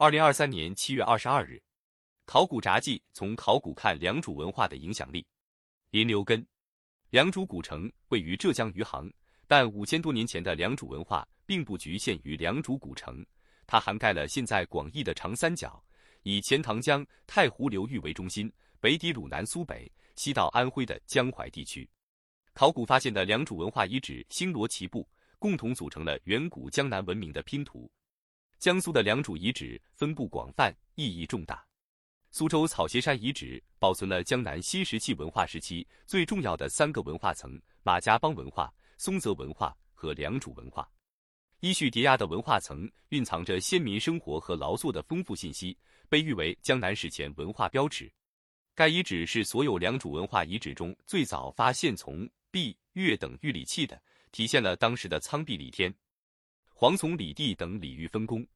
[0.00, 1.60] 二零二三年七月二十二日，
[2.24, 5.26] 考古札记从考古看良渚文化的影响力。
[5.90, 6.46] 林留根，
[7.10, 9.12] 良渚古城位于浙江余杭，
[9.48, 13.26] 但五千多年前的良渚文化并不局限于良渚古城，
[13.66, 15.82] 它涵盖了现在广义的长三角，
[16.22, 21.90] 以钱塘江、太湖流域为中心，北抵鲁南苏北，西到安徽的江淮地区。
[22.52, 25.08] 考古发现的良渚文化遗址星罗棋布，
[25.40, 27.90] 共同组成了远古江南文明的拼图。
[28.58, 31.64] 江苏的良渚遗址分布广泛，意义重大。
[32.32, 40.90] 苏州草鞋山遗址保存了江南新石器文化时期最重要的三个文化层：马家浜文化、松泽文化和良渚文化。
[41.60, 45.78] 依序叠压的文化层蕴藏着先民生活和劳作的丰富信息，
[46.08, 48.12] 被誉为江南史前文化标尺。
[48.74, 54.00] 该遗址是所有良渚文化遗址中最早发现从、璧、钺等玉礼器的，
[54.32, 55.94] 体现了当时的苍壁礼天。
[56.80, 58.46] 黄从礼地等礼遇分工，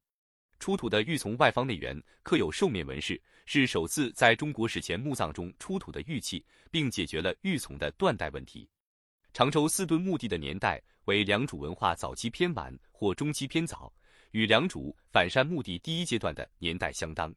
[0.57, 8.65] 出土的玉琮外方内圆刻有兽面纹饰，是首次在中国史前墓葬中出土的玉器，并解决了玉琮的断代问题。
[9.33, 13.93] 常州四墩墓地的年代为良渚文化早期偏晚或中期偏早，
[14.31, 17.29] 与良渚反山墓地第一阶段的年代相当。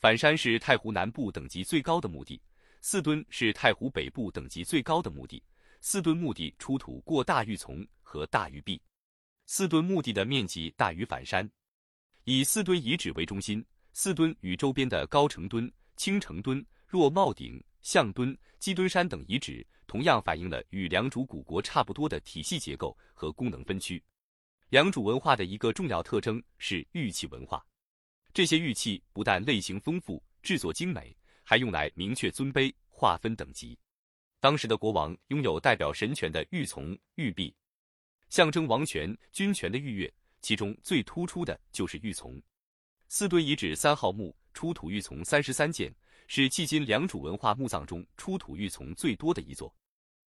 [0.00, 2.40] 反山是太湖南部等级最高的墓地，
[2.80, 5.42] 四墩是太湖北部等级最高的墓地。
[5.82, 8.80] 四墩墓地出土过大玉琮和大玉璧。
[9.48, 11.48] 四墩墓地的面积大于反山，
[12.24, 24.02] 以四墩遗址为中心，四墩与周边的高城墩、青城墩、若帽顶、象墩、鸡墩山等遗址，同样反映了与良渚古国差不多的体系结构和功能分区。
[24.70, 27.64] 良渚文化的一个重要特征是玉器文化，
[28.34, 33.78] 这些玉器不但类型丰富、制作精美，还用来明确尊卑、划分等级。
[34.40, 37.54] 当时的国王拥有代表神权的玉琮、玉璧。
[38.28, 42.40] 象征王权、军权的玉钺，其中最突出的就是玉琮。
[43.08, 45.94] 四墩遗址三号墓出土玉琮三十三件，
[46.26, 49.74] 是迄今良渚文化墓葬中出土玉琮最多的一座。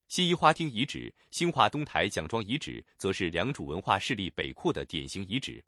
[0.08, 5.64] 西夷花厅遗址、兴化东台奖庄遗址，则是良渚文化势力北扩的典型遗址。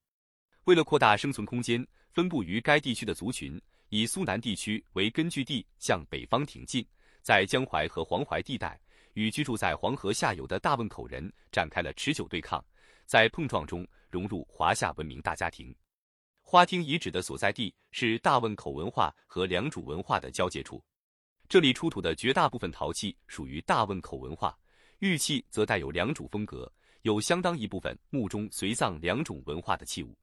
[0.64, 6.84] 为了扩大生存空间，分布于该地区的族群以苏南地区为根据地向北方挺进，
[7.22, 8.81] 在江淮和黄淮地带。
[9.14, 12.64] 与居住在黄河下游的大汶口人展开了持久对抗，
[13.06, 15.76] 在碰撞中融入华夏文明大家庭。
[16.42, 20.84] 花厅遗址的所在地是大汶口文化和良渚文化的交界处，
[21.48, 24.58] 这里出土的绝大部分陶器属于大汶口文化，
[25.00, 26.72] 玉器则带有良渚风格，
[27.04, 30.18] 有相当一部分墓中随葬两种文化的器物。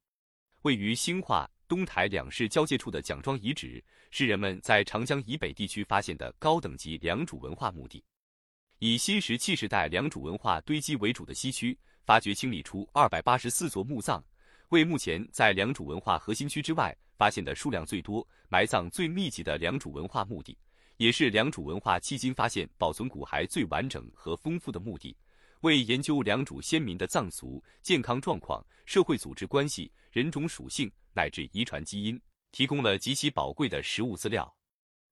[0.62, 8.04] 位于兴化、东台两市交界处的蒋庄遗址，是人们在长江以北地区发现的高等级良渚文化墓地。
[8.80, 14.22] 以新石器时代良渚文化堆积为主的西区，发掘清理出二百八十四座墓葬，
[14.68, 20.56] 为目前在良渚文化核心区之外发现的数量最多、埋葬最密集的良渚文化墓地，
[20.96, 25.16] 也是良渚文化迄今发现保存骨骸最完整和丰富的墓地，
[25.62, 32.20] 为研究良渚先民的葬俗、健康状况、社会组织关系、人种属性乃至遗传基因
[32.52, 34.56] 提供了极其宝贵的实物资料。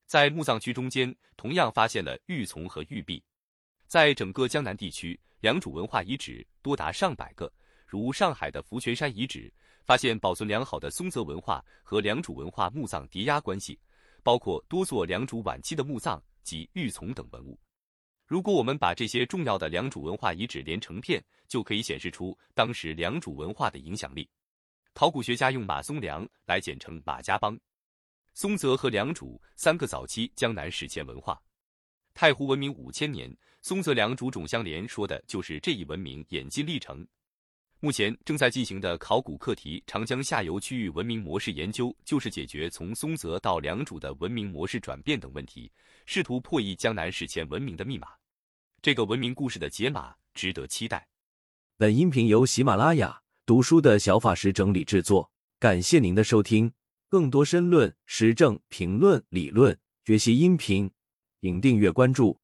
[0.06, 3.20] 在墓葬区中间，同样发现了玉琮和玉璧。
[3.86, 7.52] 在整个江南地区，良渚文化遗址多达上百个，
[7.86, 9.52] 如上海的福泉山遗址，
[9.84, 13.78] 发现保存良好的松泽文化和良渚文化墓葬叠压关系，
[14.22, 17.58] 包括多座良渚晚期的墓葬及玉琮等文物。
[18.26, 24.28] 如果我们把这些重要的良渚文化遗址连成片，就可以显示出当时良渚文化的影响力。
[24.92, 27.56] 考古学家用马松梁来简称马家浜。
[28.34, 31.40] 松泽和良渚三个早期江南史前文化。
[32.16, 37.06] 太湖文明五千年，松泽良渚种相连，说的就是这一文明演进历程。
[37.78, 45.70] 目前正在进行的考古课题“长江下游区域文明模式研究”，就是解决从松泽到良渚的文明模式转变等问题，
[46.06, 48.08] 试图破译江南史前文明的密码。
[48.80, 51.06] 这个文明故事的解码值得期待。
[51.76, 56.72] 本音频由喜马拉雅读书的小法师整理制作，感谢您的收听。
[57.10, 60.90] 更多深论、时政评论、理论学习音频。
[61.40, 62.38] 请订阅关注。